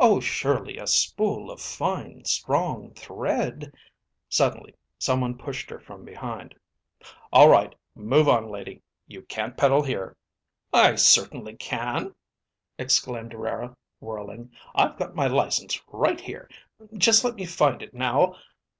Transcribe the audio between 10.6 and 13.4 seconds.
"I certainly can," exclaimed